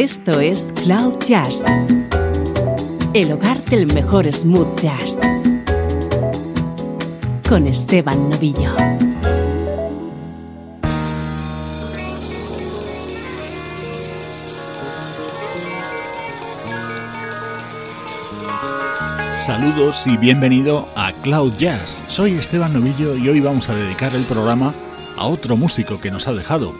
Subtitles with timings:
[0.00, 1.64] Esto es Cloud Jazz,
[3.14, 5.18] el hogar del mejor smooth jazz,
[7.48, 8.76] con Esteban Novillo.
[19.44, 22.04] Saludos y bienvenido a Cloud Jazz.
[22.06, 24.72] Soy Esteban Novillo y hoy vamos a dedicar el programa
[25.16, 26.72] a otro músico que nos ha dejado.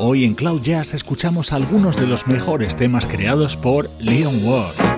[0.00, 4.97] Hoy en Cloud Jazz escuchamos algunos de los mejores temas creados por Leon Ward.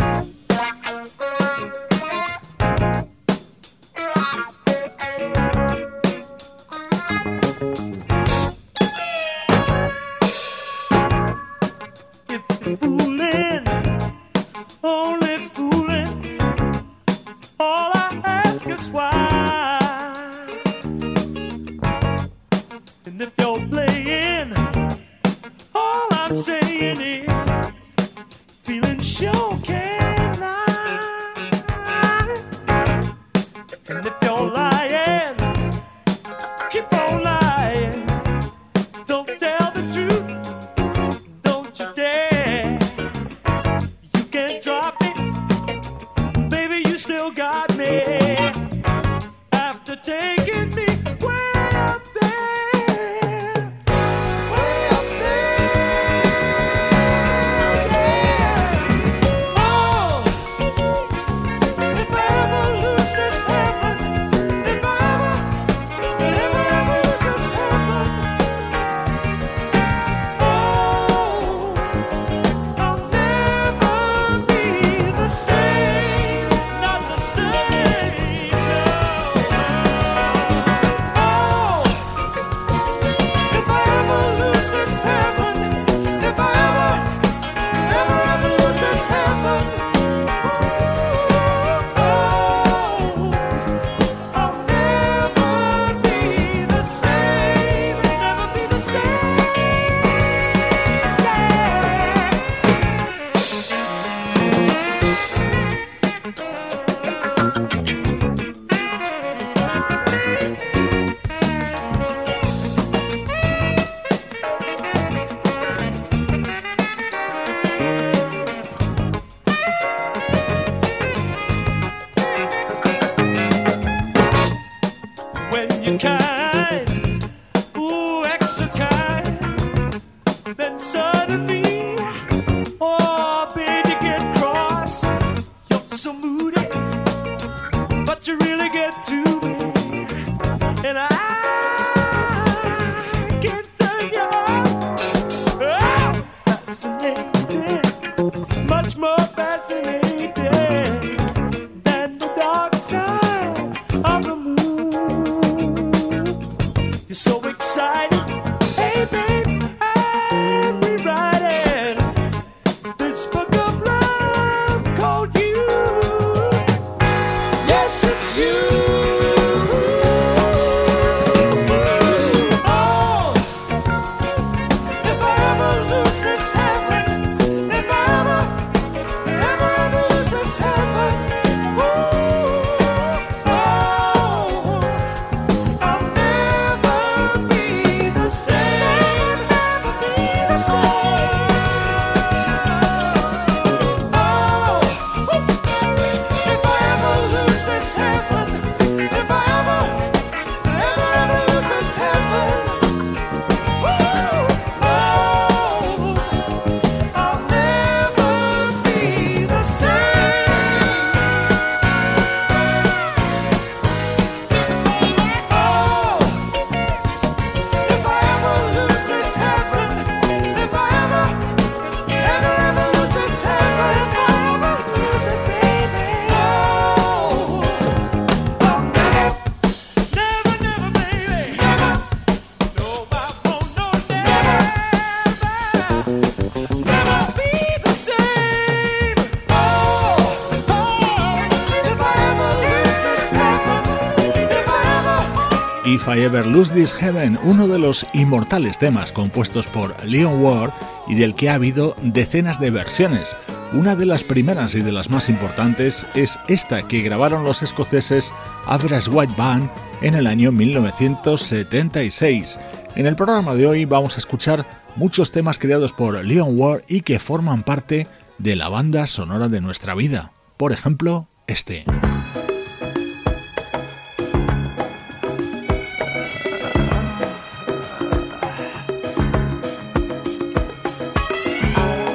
[246.14, 250.72] I Ever Lose This Heaven, uno de los inmortales temas compuestos por Leon Ward
[251.06, 253.36] y del que ha habido decenas de versiones.
[253.72, 258.34] Una de las primeras y de las más importantes es esta que grabaron los escoceses
[258.66, 259.70] Average White Band
[260.02, 262.58] en el año 1976.
[262.96, 264.66] En el programa de hoy vamos a escuchar
[264.96, 269.60] muchos temas creados por Leon Ward y que forman parte de la banda sonora de
[269.60, 270.32] nuestra vida.
[270.56, 271.84] Por ejemplo, este.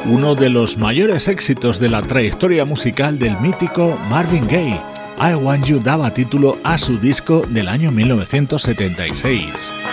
[0.07, 4.79] Uno de los mayores éxitos de la trayectoria musical del mítico Marvin Gaye.
[5.19, 9.84] I Want You daba título a su disco del año 1976.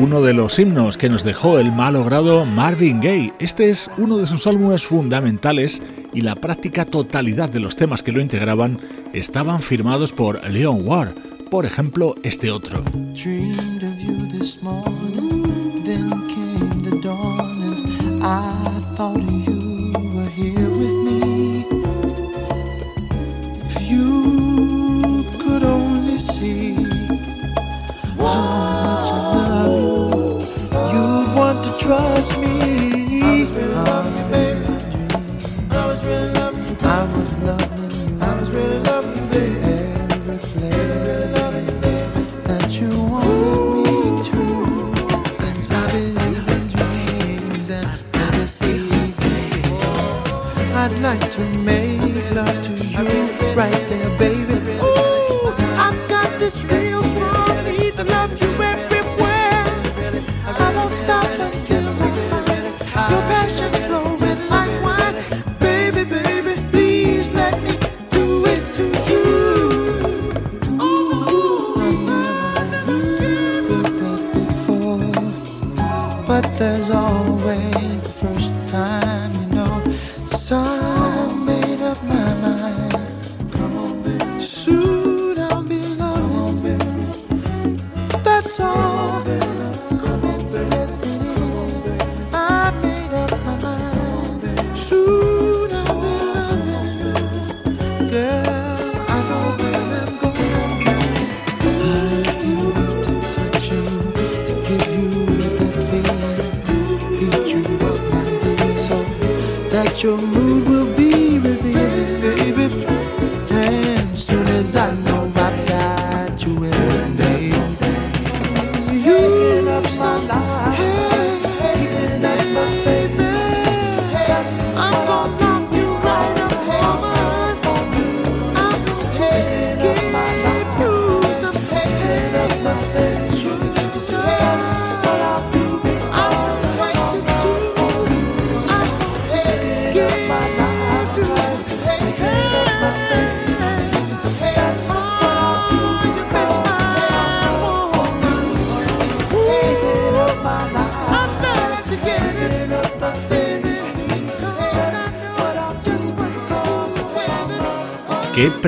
[0.00, 3.34] Uno de los himnos que nos dejó el malogrado Marvin Gaye.
[3.38, 5.82] Este es uno de sus álbumes fundamentales
[6.14, 8.80] y la práctica totalidad de los temas que lo integraban
[9.12, 11.12] estaban firmados por Leon Ward.
[11.50, 12.82] por ejemplo este otro.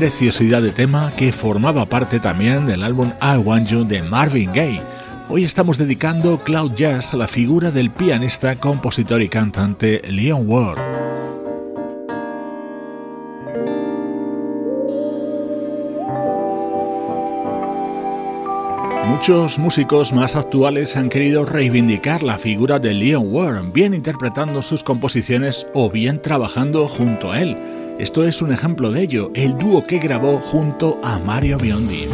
[0.03, 4.83] Preciosidad de tema que formaba parte también del álbum I Want You de Marvin Gaye.
[5.29, 10.81] Hoy estamos dedicando Cloud Jazz a la figura del pianista, compositor y cantante Leon Ward.
[19.07, 24.83] Muchos músicos más actuales han querido reivindicar la figura de Leon Ward, bien interpretando sus
[24.83, 27.57] composiciones o bien trabajando junto a él.
[28.03, 32.09] Esto es un ejemplo de ello, el dúo que grabó junto a Mario Biondi.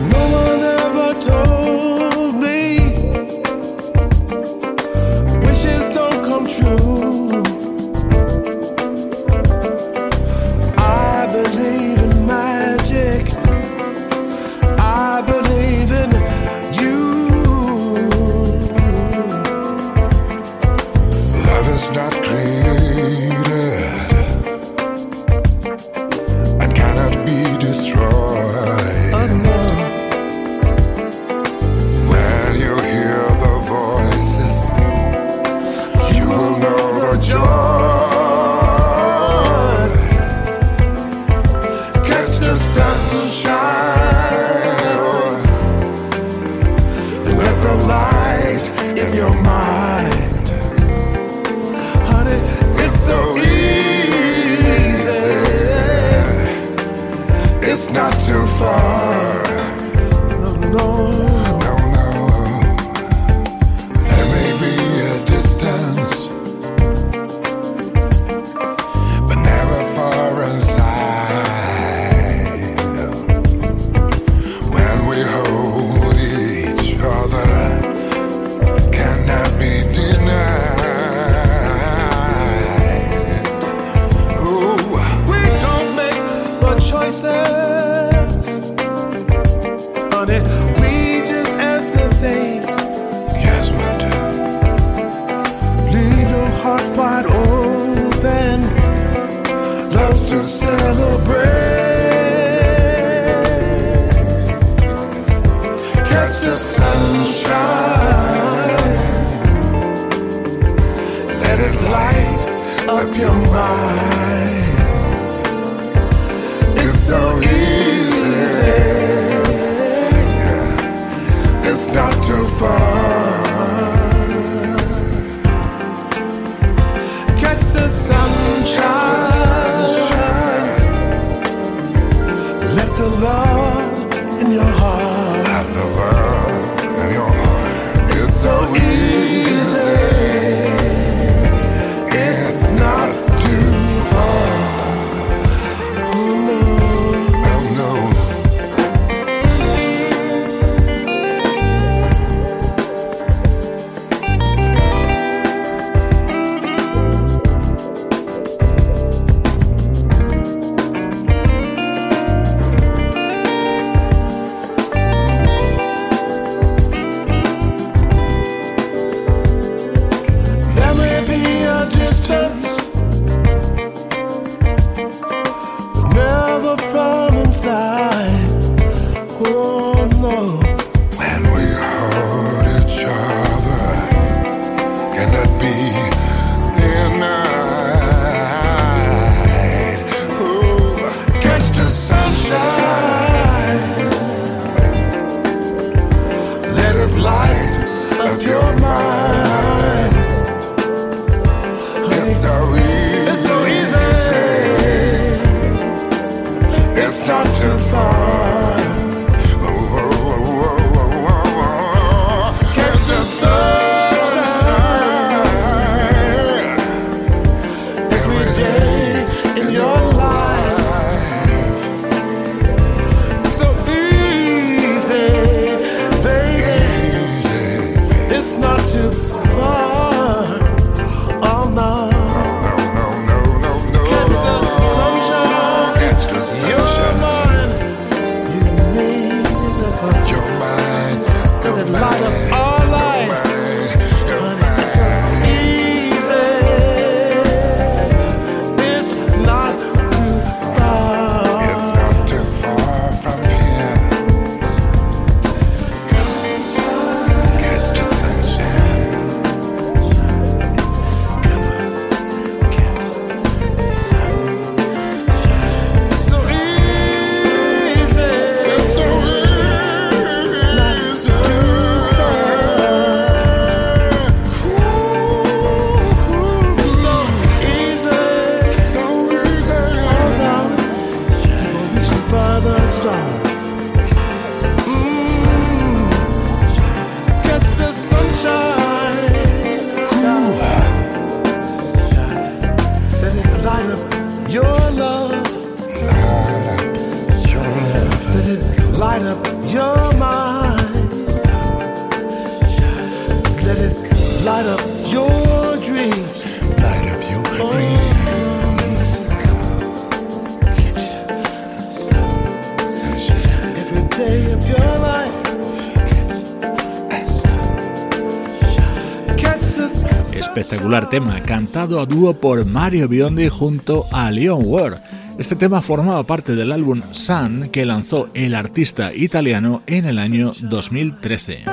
[321.45, 324.99] Cantado a dúo por Mario Biondi junto a Leon Ware.
[325.37, 330.53] Este tema formaba parte del álbum Sun que lanzó el artista italiano en el año
[330.61, 331.65] 2013.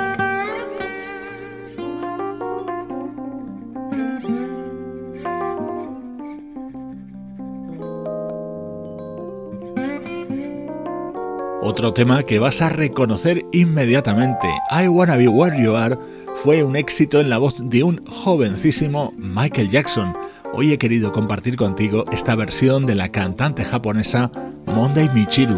[11.61, 15.97] Otro tema que vas a reconocer inmediatamente, I Wanna Be Where You Are,
[16.45, 20.15] fue un éxito en la voz de un jovencísimo Michael Jackson.
[20.53, 24.31] Hoy he querido compartir contigo esta versión de la cantante japonesa
[24.67, 25.57] Monday Michiru.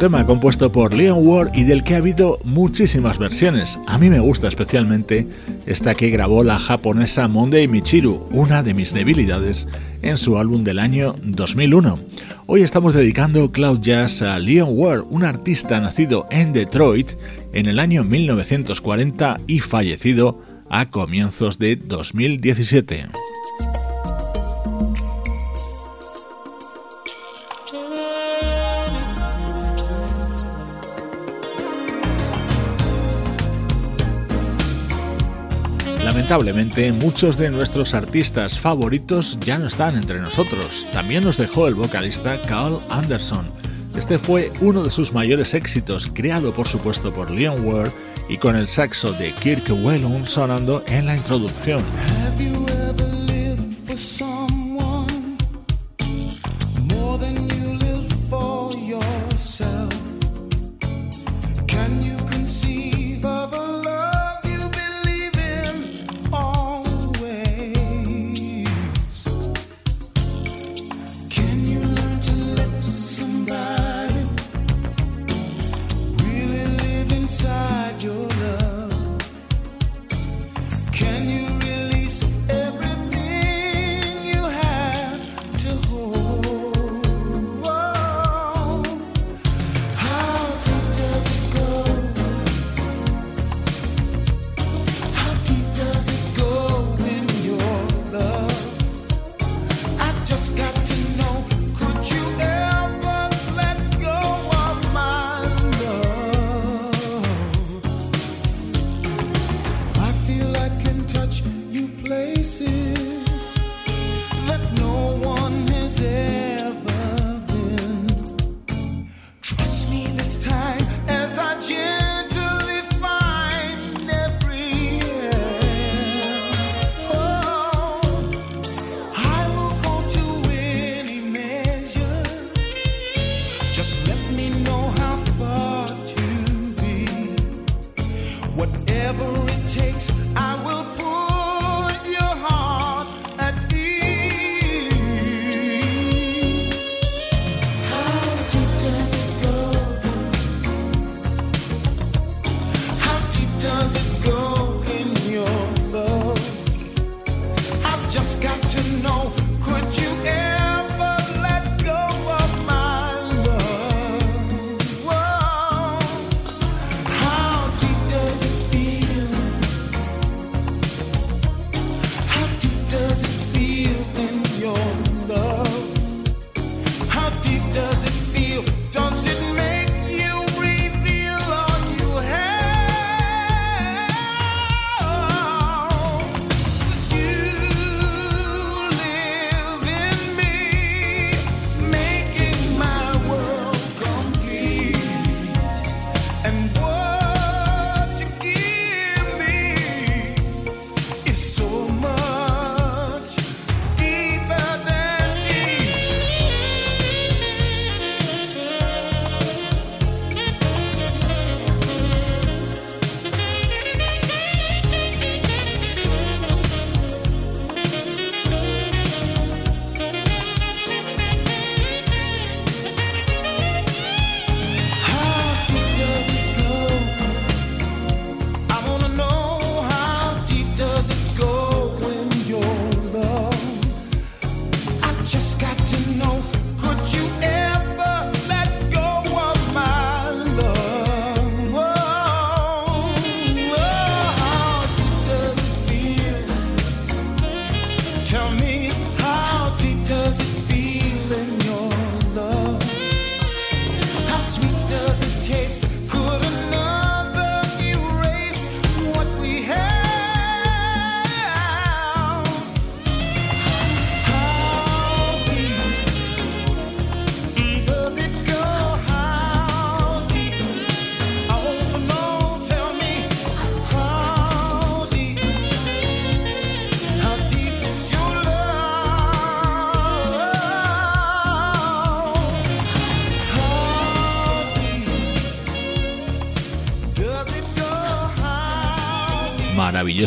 [0.00, 3.78] Tema compuesto por Leon Ward y del que ha habido muchísimas versiones.
[3.86, 5.26] A mí me gusta especialmente
[5.66, 9.68] esta que grabó la japonesa Monday Michiru, una de mis debilidades
[10.00, 11.98] en su álbum del año 2001.
[12.46, 17.10] Hoy estamos dedicando Cloud Jazz a Leon Ward, un artista nacido en Detroit
[17.52, 23.04] en el año 1940 y fallecido a comienzos de 2017.
[36.30, 40.86] Lamentablemente, muchos de nuestros artistas favoritos ya no están entre nosotros.
[40.92, 43.44] También nos dejó el vocalista Carl Anderson.
[43.96, 47.90] Este fue uno de sus mayores éxitos, creado por supuesto por Leon Ward
[48.28, 51.82] y con el saxo de Kirk Whelan sonando en la introducción.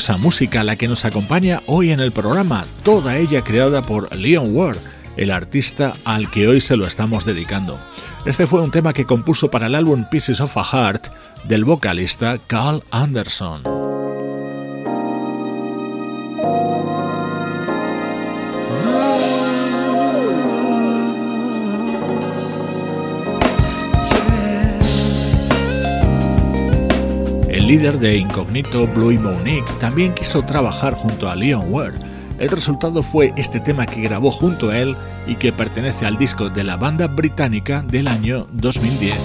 [0.03, 4.53] Maravillosa música la que nos acompaña hoy en el programa, toda ella creada por Leon
[4.53, 4.77] Ward,
[5.15, 7.79] el artista al que hoy se lo estamos dedicando.
[8.25, 11.07] Este fue un tema que compuso para el álbum Pieces of a Heart
[11.45, 13.72] del vocalista Carl Anderson.
[27.63, 31.97] El líder de Incognito, Blue Monique, también quiso trabajar junto a Leon Ware.
[32.37, 34.97] El resultado fue este tema que grabó junto a él
[35.27, 39.15] y que pertenece al disco de la banda británica del año 2010.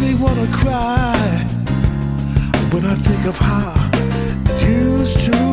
[0.00, 1.14] Me wanna cry.
[2.72, 3.74] When I think of how
[4.50, 5.49] it used to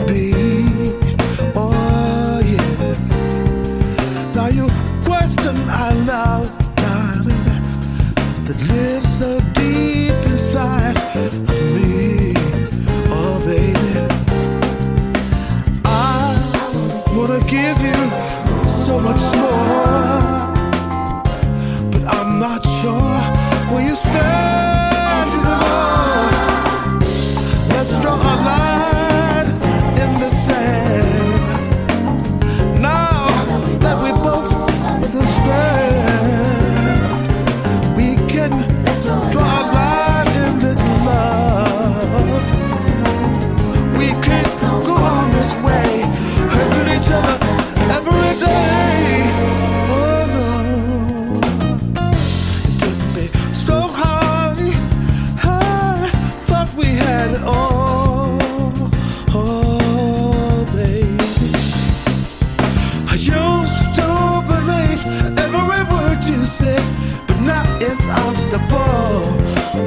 [67.88, 69.24] kids off the ball,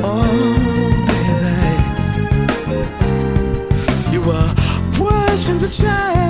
[0.02, 0.32] Oh,
[1.10, 1.56] baby,
[4.12, 4.54] you were
[4.94, 6.29] pushing the child.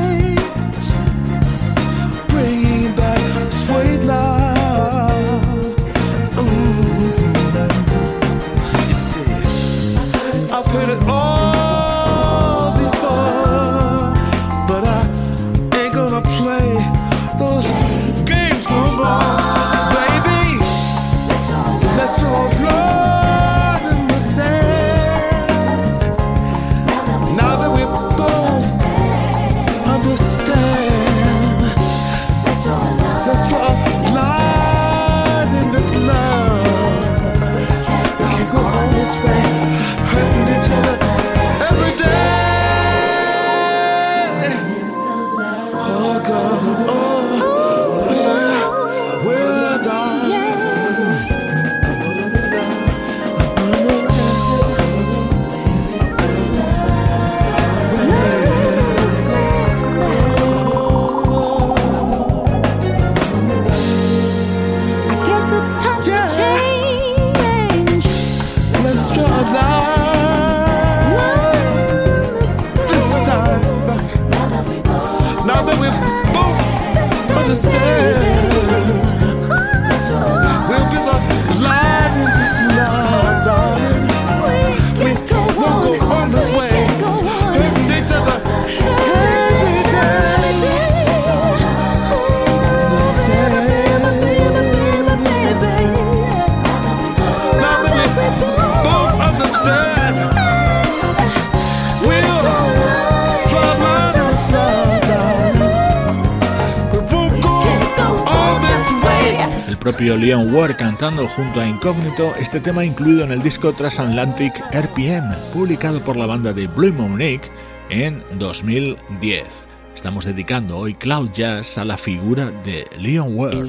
[109.90, 115.34] Propio Leon Ward cantando junto a Incógnito este tema incluido en el disco Transatlantic RPM,
[115.52, 117.50] publicado por la banda de Blue Monique
[117.88, 119.66] en 2010.
[119.92, 123.68] Estamos dedicando hoy Cloud Jazz a la figura de Leon Ward.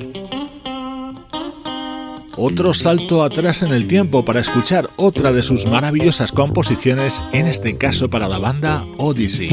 [2.38, 7.78] Otro salto atrás en el tiempo para escuchar otra de sus maravillosas composiciones, en este
[7.78, 9.50] caso para la banda Odyssey.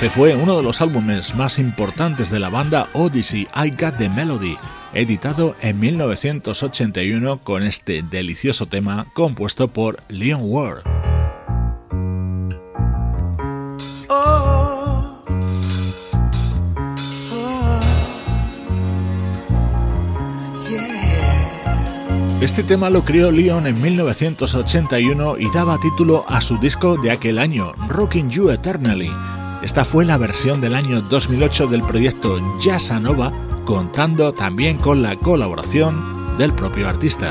[0.00, 4.08] Este fue uno de los álbumes más importantes de la banda Odyssey, I Got the
[4.08, 4.56] Melody,
[4.94, 10.84] editado en 1981 con este delicioso tema compuesto por Leon Ward.
[22.40, 27.38] Este tema lo creó Leon en 1981 y daba título a su disco de aquel
[27.38, 29.12] año, Rocking You Eternally.
[29.62, 33.30] Esta fue la versión del año 2008 del proyecto Jazzanova,
[33.66, 37.30] contando también con la colaboración del propio artista.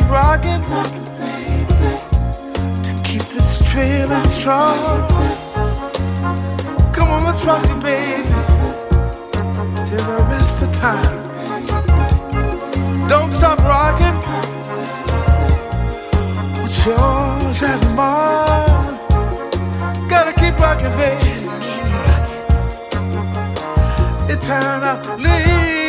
[0.00, 1.10] Keep rocking, rocking
[3.72, 5.08] feeling strong.
[6.92, 8.28] Come on, let's rock it, baby,
[9.86, 11.20] till the rest of time.
[13.08, 14.16] Don't stop rocking.
[16.60, 18.98] What's yours and mine?
[20.08, 21.30] Gotta keep rocking, baby.
[24.32, 25.79] Eternally.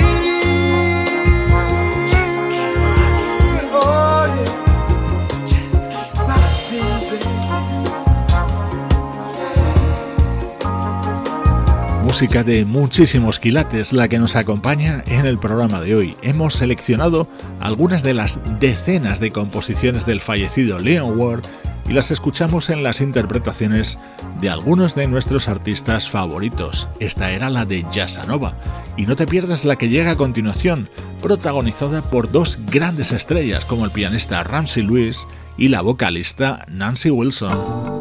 [12.11, 16.17] Música de muchísimos quilates la que nos acompaña en el programa de hoy.
[16.21, 17.25] Hemos seleccionado
[17.61, 21.43] algunas de las decenas de composiciones del fallecido Leon Ward
[21.87, 23.97] y las escuchamos en las interpretaciones
[24.41, 26.89] de algunos de nuestros artistas favoritos.
[26.99, 27.85] Esta era la de
[28.27, 28.57] Nova
[28.97, 30.89] Y no te pierdas la que llega a continuación,
[31.21, 38.00] protagonizada por dos grandes estrellas como el pianista Ramsey Lewis y la vocalista Nancy Wilson.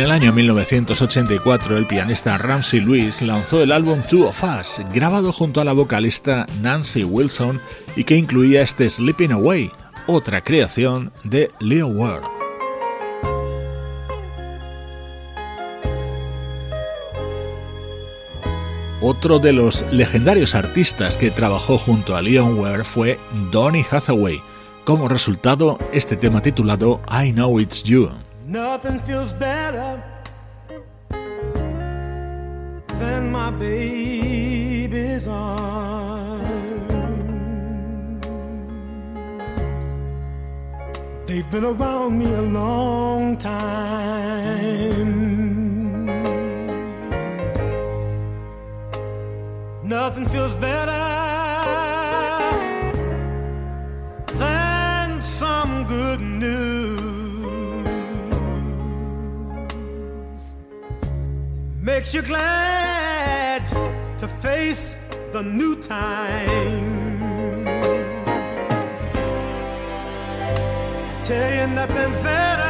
[0.00, 5.30] En el año 1984, el pianista Ramsey Lewis lanzó el álbum Two of Us, grabado
[5.30, 7.60] junto a la vocalista Nancy Wilson
[7.96, 9.70] y que incluía este Sleeping Away,
[10.06, 12.22] otra creación de Leo Ward.
[19.02, 23.18] Otro de los legendarios artistas que trabajó junto a Leon Ware fue
[23.50, 24.40] Donny Hathaway.
[24.84, 28.08] Como resultado, este tema titulado I Know It's You.
[28.50, 30.02] Nothing feels better
[32.98, 36.90] than my baby's arms.
[41.28, 44.00] They've been around me a long time.
[49.84, 50.90] Nothing feels better
[54.34, 56.20] than some good
[62.00, 63.66] makes you glad
[64.18, 64.96] to face
[65.32, 67.68] the new time.
[71.08, 72.69] I tell you, nothing's better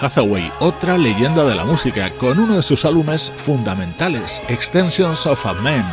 [0.00, 5.52] Hathaway, otra leyenda de la música, con uno de sus álbumes fundamentales, Extensions of a
[5.54, 5.84] Man,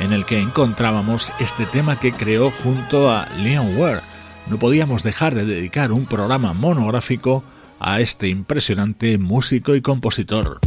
[0.00, 4.00] en el que encontrábamos este tema que creó junto a Leon Ware.
[4.46, 7.44] No podíamos dejar de dedicar un programa monográfico
[7.78, 10.60] a este impresionante músico y compositor.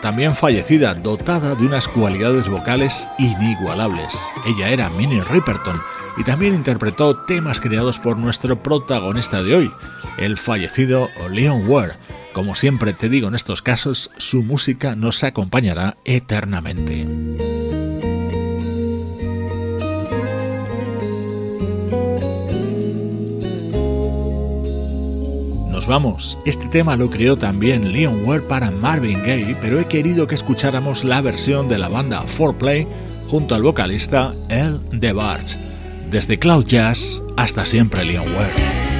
[0.00, 4.18] También fallecida, dotada de unas cualidades vocales inigualables.
[4.44, 5.80] Ella era Minnie Riperton
[6.16, 9.72] y también interpretó temas creados por nuestro protagonista de hoy,
[10.18, 11.94] el fallecido Leon Ware.
[12.32, 17.06] Como siempre te digo en estos casos, su música nos acompañará eternamente.
[25.92, 26.38] Vamos.
[26.46, 31.04] Este tema lo creó también Leon Ware para Marvin Gaye, pero he querido que escucháramos
[31.04, 32.86] la versión de la banda 4Play
[33.28, 35.58] junto al vocalista El DeBarge.
[36.10, 38.91] Desde Cloud Jazz hasta siempre Leon Ware.